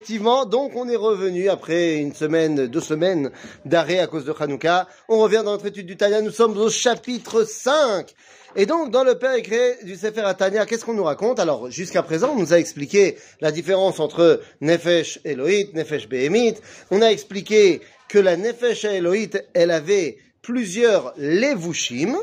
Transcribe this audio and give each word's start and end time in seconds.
Effectivement, 0.00 0.44
donc 0.44 0.76
on 0.76 0.88
est 0.88 0.94
revenu 0.94 1.48
après 1.48 1.96
une 1.96 2.14
semaine, 2.14 2.68
deux 2.68 2.80
semaines 2.80 3.32
d'arrêt 3.64 3.98
à 3.98 4.06
cause 4.06 4.24
de 4.24 4.32
Hanouka. 4.38 4.86
On 5.08 5.18
revient 5.18 5.42
dans 5.44 5.50
notre 5.50 5.66
étude 5.66 5.86
du 5.86 5.96
Tanya, 5.96 6.20
nous 6.20 6.30
sommes 6.30 6.56
au 6.56 6.70
chapitre 6.70 7.42
5. 7.42 8.14
Et 8.54 8.64
donc, 8.64 8.92
dans 8.92 9.02
le 9.02 9.18
Père 9.18 9.34
écrit 9.34 9.56
du 9.82 9.96
Sefer 9.96 10.20
Atania, 10.20 10.66
qu'est-ce 10.66 10.84
qu'on 10.84 10.94
nous 10.94 11.02
raconte? 11.02 11.40
Alors, 11.40 11.68
jusqu'à 11.72 12.04
présent, 12.04 12.32
on 12.36 12.38
nous 12.38 12.52
a 12.52 12.60
expliqué 12.60 13.18
la 13.40 13.50
différence 13.50 13.98
entre 13.98 14.40
Nefesh 14.60 15.18
Elohit, 15.24 15.74
Nefesh 15.74 16.08
Behemit. 16.08 16.54
On 16.92 17.02
a 17.02 17.08
expliqué 17.08 17.80
que 18.08 18.20
la 18.20 18.36
Nefesh 18.36 18.84
Elohit, 18.84 19.32
elle 19.52 19.72
avait 19.72 20.18
plusieurs 20.42 21.12
levushim. 21.16 22.16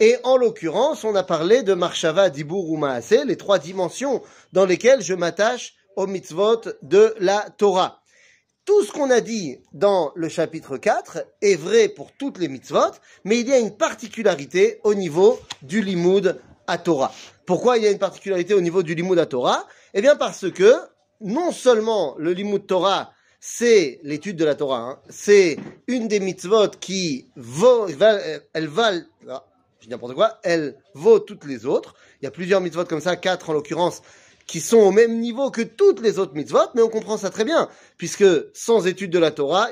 Et 0.00 0.16
en 0.24 0.38
l'occurrence, 0.38 1.04
on 1.04 1.14
a 1.14 1.24
parlé 1.24 1.62
de 1.62 1.74
Marshava, 1.74 2.30
Dibur 2.30 2.70
ou 2.70 2.78
Maaseh, 2.78 3.26
les 3.26 3.36
trois 3.36 3.58
dimensions 3.58 4.22
dans 4.54 4.64
lesquelles 4.64 5.02
je 5.02 5.12
m'attache 5.12 5.74
aux 5.98 6.06
mitzvot 6.06 6.60
de 6.82 7.12
la 7.18 7.50
Torah. 7.58 8.02
Tout 8.64 8.84
ce 8.84 8.92
qu'on 8.92 9.10
a 9.10 9.20
dit 9.20 9.58
dans 9.72 10.12
le 10.14 10.28
chapitre 10.28 10.76
4 10.76 11.24
est 11.42 11.56
vrai 11.56 11.88
pour 11.88 12.12
toutes 12.12 12.38
les 12.38 12.46
mitzvot, 12.46 12.92
mais 13.24 13.40
il 13.40 13.48
y 13.48 13.52
a 13.52 13.58
une 13.58 13.76
particularité 13.76 14.78
au 14.84 14.94
niveau 14.94 15.40
du 15.62 15.82
limoud 15.82 16.40
à 16.68 16.78
Torah. 16.78 17.12
Pourquoi 17.46 17.78
il 17.78 17.82
y 17.82 17.88
a 17.88 17.90
une 17.90 17.98
particularité 17.98 18.54
au 18.54 18.60
niveau 18.60 18.84
du 18.84 18.94
limoud 18.94 19.18
à 19.18 19.26
Torah? 19.26 19.66
Eh 19.92 20.00
bien 20.00 20.14
parce 20.14 20.48
que 20.52 20.72
non 21.20 21.50
seulement 21.50 22.14
le 22.16 22.32
limoud 22.32 22.64
Torah 22.64 23.10
c'est 23.40 23.98
l'étude 24.04 24.36
de 24.36 24.44
la 24.44 24.54
Torah, 24.54 24.80
hein, 24.80 24.98
c'est 25.08 25.56
une 25.88 26.06
des 26.06 26.20
mitzvot 26.20 26.68
qui 26.80 27.26
vaut, 27.34 27.88
elle 27.88 28.68
valent, 28.68 29.02
ah, 29.28 29.44
n'importe 29.88 30.14
quoi, 30.14 30.38
elle 30.44 30.76
vaut 30.94 31.18
toutes 31.18 31.44
les 31.44 31.66
autres. 31.66 31.94
Il 32.20 32.24
y 32.24 32.28
a 32.28 32.30
plusieurs 32.30 32.60
mitzvot 32.60 32.84
comme 32.84 33.00
ça, 33.00 33.16
quatre 33.16 33.50
en 33.50 33.52
l'occurrence, 33.52 34.02
qui 34.48 34.60
sont 34.60 34.78
au 34.78 34.90
même 34.90 35.20
niveau 35.20 35.52
que 35.52 35.62
toutes 35.62 36.00
les 36.00 36.18
autres 36.18 36.34
mitzvot, 36.34 36.70
mais 36.74 36.82
on 36.82 36.88
comprend 36.88 37.18
ça 37.18 37.30
très 37.30 37.44
bien, 37.44 37.68
puisque 37.98 38.24
sans 38.54 38.86
étude 38.86 39.12
de 39.12 39.18
la 39.18 39.30
Torah, 39.30 39.68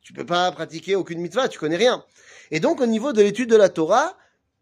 tu 0.00 0.12
peux 0.12 0.24
pas 0.24 0.50
pratiquer 0.52 0.94
aucune 0.94 1.20
mitzvah, 1.20 1.48
tu 1.48 1.58
connais 1.58 1.76
rien. 1.76 2.04
Et 2.52 2.60
donc, 2.60 2.80
au 2.80 2.86
niveau 2.86 3.12
de 3.12 3.20
l'étude 3.22 3.50
de 3.50 3.56
la 3.56 3.68
Torah, 3.68 4.16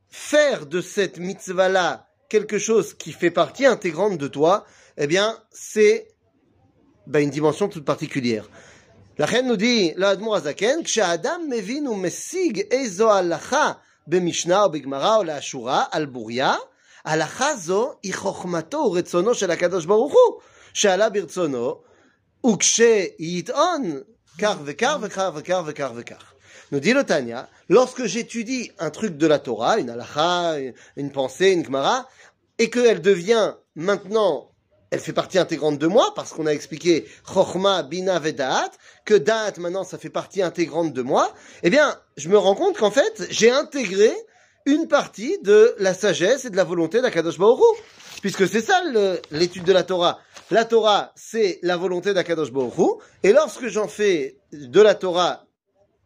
faire 0.09 0.67
de 0.67 0.81
cette 0.81 1.19
mitzvah-là 1.19 2.09
quelque 2.31 2.59
chose 2.59 2.95
qui 2.95 3.13
fait 3.13 3.31
partie 3.31 3.67
intégrante 3.67 4.19
de 4.19 4.27
toi, 4.27 4.65
eh 4.97 5.07
bien, 5.07 5.39
c'est 5.51 6.09
bah, 7.07 7.21
une 7.21 7.31
dimension 7.31 7.69
toute 7.69 7.85
particulière. 7.85 8.49
La 9.19 9.27
reine 9.27 9.49
nous 9.49 9.57
dit, 9.57 9.93
Azaken, 9.99 10.83
mesig 11.97 12.67
ezo 12.71 13.09
bemishna 14.07 14.67
ou 14.67 14.77
ou 14.77 15.23
la 15.25 15.35
ashura 15.35 15.83
al 15.83 16.09
הלכה 17.06 17.56
זו 17.56 17.94
היא 18.04 18.14
חוכמתו 18.14 18.78
ורצונו 18.78 19.34
של 19.34 19.52
הקדוש 19.52 19.86
ברוך 19.86 20.14
הוא, 20.14 20.42
שעלה 20.74 21.10
ברצונו, 21.10 21.82
וכשיטעון 22.46 24.02
כך 24.42 24.56
וכך 24.66 24.98
וכך 25.02 25.30
וכך 25.36 25.62
וכך 25.66 25.92
וכך. 25.96 26.34
Nous 26.72 26.80
dit 26.80 26.94
le 26.94 27.04
Tanya, 27.04 27.50
lorsque 27.70 28.06
j'étudie 28.06 28.72
un 28.80 28.90
truc 28.90 29.18
de 29.18 29.28
la 29.28 29.38
Torah, 29.38 29.78
une 29.78 29.92
halacha, 29.92 30.56
une 30.96 31.12
pensée, 31.12 31.52
une 31.52 31.64
gemara, 31.64 32.08
et 32.58 32.72
qu'elle 32.72 33.00
devient 33.00 33.54
maintenant, 33.76 34.50
elle 34.90 35.00
fait 35.00 35.14
partie 35.14 35.38
intégrante 35.38 35.78
de 35.78 35.86
moi, 35.86 36.14
parce 36.16 36.34
qu'on 36.34 36.48
a 36.48 36.52
expliqué 36.52 37.06
Chochma, 37.32 37.84
Bina, 37.84 38.18
Vedaat, 38.18 38.72
que 39.06 39.14
Da'at 39.14 39.54
maintenant 39.60 39.84
ça 39.84 40.00
fait 40.00 40.10
partie 40.10 40.42
intégrante 40.42 40.94
de 40.94 41.04
moi, 41.04 41.32
eh 41.62 41.70
bien, 41.70 41.96
je 42.18 42.28
me 42.30 42.40
rends 42.40 42.56
compte 42.56 42.78
qu'en 42.78 42.92
fait, 42.92 43.28
j'ai 43.30 43.52
intégré 43.52 44.12
une 44.69 44.87
partie 44.87 45.39
de 45.39 45.75
la 45.79 45.95
sagesse 45.95 46.45
et 46.45 46.51
de 46.51 46.57
la 46.57 46.63
volonté 46.63 47.01
d'Akadosh 47.01 47.39
Hu. 47.39 47.43
Puisque 48.21 48.47
c'est 48.47 48.61
ça 48.61 48.83
l'étude 49.31 49.65
de 49.65 49.73
la 49.73 49.83
Torah. 49.83 50.21
La 50.51 50.67
Torah, 50.67 51.13
c'est 51.17 51.59
la 51.63 51.79
volonté 51.79 52.13
d'Akadosh 52.13 52.51
Hu. 52.51 52.83
Et 53.23 53.33
lorsque 53.33 53.67
j'en 53.69 53.89
fais 53.89 54.37
de 54.53 54.81
la 54.83 54.95
Torah 54.95 55.47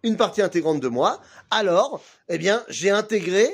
une 0.05 0.17
partie 0.17 0.43
intégrante 0.43 0.79
de 0.79 0.87
moi, 0.87 1.21
alors, 1.51 2.01
eh 2.29 2.39
bien, 2.39 2.63
j'ai 2.69 2.91
intégré 2.91 3.51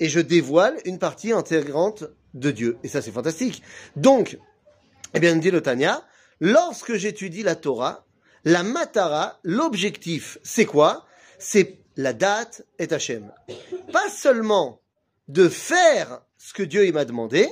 et 0.00 0.08
je 0.08 0.18
dévoile 0.18 0.76
une 0.84 0.98
partie 0.98 1.30
intégrante 1.30 2.04
de 2.34 2.50
Dieu. 2.50 2.76
Et 2.82 2.88
ça, 2.88 3.00
c'est 3.02 3.12
fantastique. 3.12 3.62
Donc, 3.94 4.36
eh 5.14 5.20
bien, 5.20 5.36
dit 5.36 5.52
le 5.52 5.60
Tanya, 5.60 6.02
lorsque 6.40 6.94
j'étudie 6.94 7.44
la 7.44 7.54
Torah, 7.54 8.04
la 8.44 8.64
matara, 8.64 9.38
l'objectif, 9.44 10.38
c'est 10.42 10.66
quoi? 10.66 11.06
C'est 11.38 11.78
la 11.98 12.12
date 12.12 12.62
est 12.78 12.92
Hachem. 12.92 13.30
Pas 13.92 14.08
seulement 14.08 14.80
de 15.26 15.48
faire 15.48 16.22
ce 16.38 16.54
que 16.54 16.62
Dieu 16.62 16.90
m'a 16.92 17.04
demandé, 17.04 17.46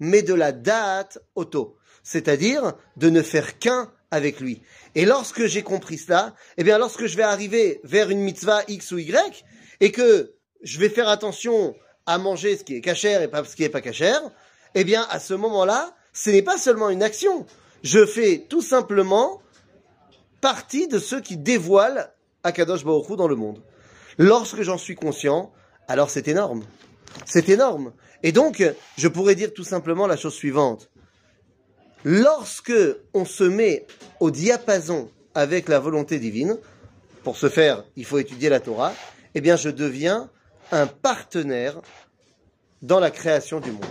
mais 0.00 0.22
de 0.22 0.34
la 0.34 0.50
date 0.50 1.18
auto. 1.36 1.78
C'est-à-dire 2.02 2.74
de 2.96 3.08
ne 3.10 3.22
faire 3.22 3.60
qu'un 3.60 3.92
avec 4.10 4.40
lui. 4.40 4.60
Et 4.96 5.06
lorsque 5.06 5.46
j'ai 5.46 5.62
compris 5.62 5.98
cela, 5.98 6.34
eh 6.58 6.64
bien, 6.64 6.78
lorsque 6.78 7.06
je 7.06 7.16
vais 7.16 7.22
arriver 7.22 7.80
vers 7.84 8.10
une 8.10 8.18
mitzvah 8.18 8.64
X 8.66 8.90
ou 8.90 8.98
Y, 8.98 9.44
et 9.80 9.92
que 9.92 10.34
je 10.62 10.80
vais 10.80 10.88
faire 10.88 11.08
attention 11.08 11.76
à 12.04 12.18
manger 12.18 12.56
ce 12.56 12.64
qui 12.64 12.74
est 12.74 12.80
cachère 12.80 13.22
et 13.22 13.28
pas 13.28 13.44
ce 13.44 13.54
qui 13.54 13.62
est 13.62 13.68
pas 13.68 13.80
cachère, 13.80 14.20
eh 14.74 14.82
bien, 14.82 15.06
à 15.10 15.20
ce 15.20 15.34
moment-là, 15.34 15.94
ce 16.12 16.30
n'est 16.30 16.42
pas 16.42 16.58
seulement 16.58 16.90
une 16.90 17.04
action. 17.04 17.46
Je 17.84 18.04
fais 18.04 18.46
tout 18.48 18.62
simplement 18.62 19.40
partie 20.40 20.88
de 20.88 20.98
ceux 20.98 21.20
qui 21.20 21.36
dévoilent 21.36 22.12
Akadosh 22.42 22.84
Baruch 22.84 23.16
dans 23.16 23.28
le 23.28 23.36
monde. 23.36 23.62
Lorsque 24.18 24.62
j'en 24.62 24.78
suis 24.78 24.94
conscient, 24.94 25.52
alors 25.88 26.10
c'est 26.10 26.28
énorme. 26.28 26.64
C'est 27.24 27.48
énorme. 27.48 27.92
Et 28.22 28.32
donc, 28.32 28.62
je 28.96 29.08
pourrais 29.08 29.34
dire 29.34 29.52
tout 29.52 29.64
simplement 29.64 30.06
la 30.06 30.16
chose 30.16 30.34
suivante. 30.34 30.90
Lorsque 32.04 32.72
on 33.14 33.24
se 33.24 33.44
met 33.44 33.86
au 34.20 34.30
diapason 34.30 35.10
avec 35.34 35.68
la 35.68 35.78
volonté 35.78 36.18
divine, 36.18 36.58
pour 37.22 37.36
ce 37.36 37.48
faire, 37.48 37.84
il 37.96 38.04
faut 38.04 38.18
étudier 38.18 38.48
la 38.48 38.60
Torah, 38.60 38.92
eh 39.34 39.40
bien, 39.40 39.56
je 39.56 39.70
deviens 39.70 40.28
un 40.72 40.86
partenaire 40.86 41.80
dans 42.82 43.00
la 43.00 43.10
création 43.10 43.60
du 43.60 43.70
monde. 43.70 43.84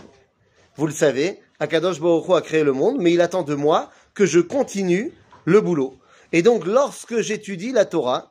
Vous 0.75 0.87
le 0.87 0.93
savez, 0.93 1.39
Akadosh 1.59 1.99
Baruch 1.99 2.29
a 2.31 2.41
créé 2.41 2.63
le 2.63 2.73
monde, 2.73 2.97
mais 2.99 3.13
il 3.13 3.21
attend 3.21 3.43
de 3.43 3.55
moi 3.55 3.89
que 4.13 4.25
je 4.25 4.39
continue 4.39 5.13
le 5.45 5.61
boulot. 5.61 5.95
Et 6.33 6.41
donc, 6.41 6.65
lorsque 6.65 7.21
j'étudie 7.21 7.71
la 7.71 7.85
Torah, 7.85 8.30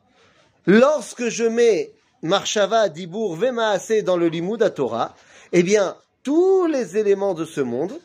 lorsque 0.66 1.28
je 1.28 1.44
mets 1.44 1.92
Marshava, 2.22 2.88
Dibour, 2.88 3.36
Vemaase 3.36 4.04
dans 4.04 4.16
le 4.16 4.28
Limoud 4.28 4.62
à 4.62 4.70
Torah, 4.70 5.14
eh 5.52 5.62
bien, 5.62 5.96
tous 6.22 6.66
les 6.66 6.96
éléments 6.96 7.34
de 7.34 7.44
ce 7.44 7.60
monde 7.60 7.98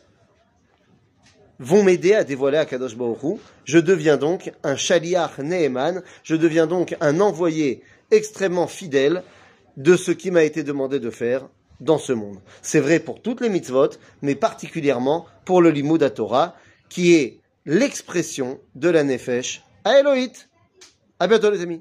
vont 1.58 1.82
m'aider 1.82 2.14
à 2.14 2.24
dévoiler 2.24 2.58
Akadosh 2.58 2.96
Baruch 2.96 3.38
Je 3.64 3.78
deviens 3.78 4.16
donc 4.16 4.52
un 4.62 4.76
Shaliach 4.76 5.38
Neheman, 5.38 6.02
je 6.22 6.36
deviens 6.36 6.66
donc 6.66 6.96
un 7.00 7.20
envoyé 7.20 7.82
extrêmement 8.10 8.66
fidèle 8.66 9.22
de 9.76 9.96
ce 9.96 10.10
qui 10.10 10.30
m'a 10.30 10.44
été 10.44 10.62
demandé 10.62 11.00
de 11.00 11.10
faire 11.10 11.48
dans 11.80 11.98
ce 11.98 12.12
monde. 12.12 12.38
C'est 12.62 12.80
vrai 12.80 13.00
pour 13.00 13.20
toutes 13.20 13.40
les 13.40 13.48
mitzvot, 13.48 13.90
mais 14.22 14.34
particulièrement 14.34 15.26
pour 15.44 15.60
le 15.60 15.70
Limoud 15.70 16.02
à 16.02 16.10
Torah, 16.10 16.56
qui 16.88 17.14
est 17.14 17.40
l'expression 17.66 18.60
de 18.74 18.88
la 18.88 19.04
Nefesh 19.04 19.62
à 19.84 19.98
Elohit. 20.00 20.48
À 21.18 21.26
bientôt 21.26 21.50
les 21.50 21.62
amis. 21.62 21.80